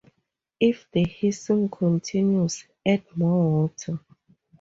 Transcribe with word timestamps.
If 0.59 0.87
the 0.91 1.03
hissing 1.03 1.69
continues, 1.69 2.65
add 2.83 3.03
more 3.15 3.67
water. 3.67 3.99